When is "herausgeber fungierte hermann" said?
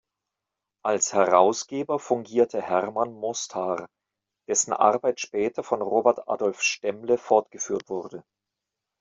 1.13-3.13